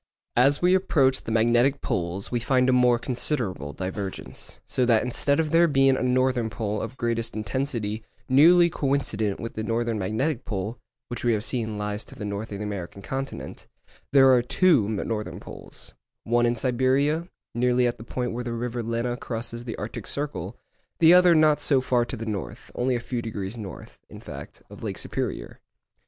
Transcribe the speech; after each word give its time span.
As 0.35 0.63
we 0.63 0.73
approach 0.73 1.21
the 1.21 1.31
magnetic 1.31 1.79
poles 1.79 2.31
we 2.31 2.39
find 2.39 2.67
a 2.67 2.73
more 2.73 2.97
considerable 2.97 3.71
divergence, 3.71 4.57
so 4.65 4.83
that 4.83 5.03
instead 5.03 5.39
of 5.39 5.51
there 5.51 5.67
being 5.67 5.95
a 5.95 6.01
northern 6.01 6.49
pole 6.49 6.81
of 6.81 6.97
greatest 6.97 7.35
intensity 7.35 8.03
nearly 8.27 8.67
coincident 8.67 9.39
with 9.39 9.53
the 9.53 9.61
northern 9.61 9.99
magnetic 9.99 10.43
pole, 10.43 10.79
which 11.09 11.23
we 11.23 11.33
have 11.33 11.45
seen 11.45 11.77
lies 11.77 12.03
to 12.05 12.15
the 12.15 12.25
north 12.25 12.51
of 12.51 12.57
the 12.57 12.63
American 12.63 13.03
continent, 13.03 13.67
there 14.11 14.33
are 14.33 14.41
two 14.41 14.89
northern 14.89 15.39
poles, 15.39 15.93
one 16.23 16.47
in 16.47 16.55
Siberia 16.55 17.27
nearly 17.53 17.85
at 17.85 17.99
the 17.99 18.03
point 18.03 18.31
where 18.31 18.43
the 18.43 18.53
river 18.53 18.81
Lena 18.81 19.15
crosses 19.17 19.65
the 19.65 19.75
Arctic 19.77 20.07
circle, 20.07 20.57
the 20.97 21.13
other 21.13 21.35
not 21.35 21.61
so 21.61 21.79
far 21.79 22.05
to 22.05 22.17
the 22.17 22.25
north—only 22.25 22.95
a 22.95 22.99
few 22.99 23.21
degrees 23.21 23.55
north, 23.55 23.99
in 24.09 24.19
fact, 24.19 24.63
of 24.67 24.81
Lake 24.81 24.97
Superior. 24.97 25.59